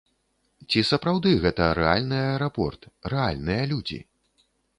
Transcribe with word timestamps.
Ці 0.69 0.79
сапраўды, 0.91 1.33
гэта 1.43 1.67
рэальны 1.81 2.17
аэрапорт, 2.31 2.81
рэальныя 3.15 3.63
людзі? 3.75 3.99